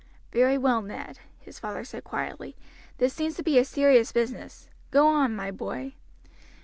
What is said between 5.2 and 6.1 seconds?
my boy."